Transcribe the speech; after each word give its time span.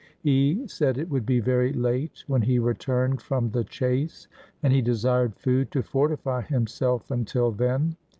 He 0.19 0.63
said 0.67 0.97
it 0.97 1.11
would 1.11 1.27
be 1.27 1.39
very 1.39 1.71
late 1.73 2.23
when 2.25 2.41
he 2.41 2.57
returned 2.57 3.21
from 3.21 3.51
the 3.51 3.63
chase, 3.63 4.27
and 4.63 4.73
he 4.73 4.81
desired 4.81 5.35
food 5.35 5.69
to 5.73 5.83
fortify 5.83 6.41
himself 6.41 7.11
until 7.11 7.51
then. 7.51 7.97